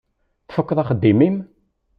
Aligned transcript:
Tfukkeḍ 0.47 0.77
axeddim-im? 0.79 1.35